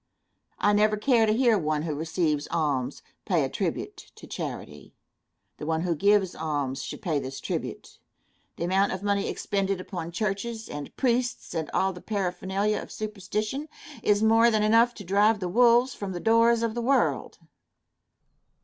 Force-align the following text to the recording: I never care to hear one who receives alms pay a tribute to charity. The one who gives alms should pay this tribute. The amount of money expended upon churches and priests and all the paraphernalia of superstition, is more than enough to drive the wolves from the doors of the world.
I 0.57 0.73
never 0.73 0.97
care 0.97 1.27
to 1.27 1.31
hear 1.31 1.59
one 1.59 1.83
who 1.83 1.93
receives 1.93 2.47
alms 2.49 3.03
pay 3.23 3.43
a 3.43 3.49
tribute 3.49 4.11
to 4.15 4.25
charity. 4.25 4.95
The 5.59 5.67
one 5.67 5.81
who 5.81 5.93
gives 5.93 6.33
alms 6.33 6.81
should 6.81 7.03
pay 7.03 7.19
this 7.19 7.39
tribute. 7.39 7.99
The 8.55 8.63
amount 8.63 8.93
of 8.93 9.03
money 9.03 9.29
expended 9.29 9.79
upon 9.79 10.11
churches 10.11 10.67
and 10.67 10.97
priests 10.97 11.53
and 11.53 11.69
all 11.69 11.93
the 11.93 12.01
paraphernalia 12.01 12.81
of 12.81 12.91
superstition, 12.91 13.69
is 14.01 14.23
more 14.23 14.49
than 14.49 14.63
enough 14.63 14.95
to 14.95 15.03
drive 15.03 15.39
the 15.39 15.47
wolves 15.47 15.93
from 15.93 16.13
the 16.13 16.19
doors 16.19 16.63
of 16.63 16.73
the 16.73 16.81
world. 16.81 17.37